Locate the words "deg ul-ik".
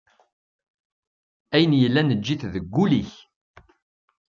2.53-3.13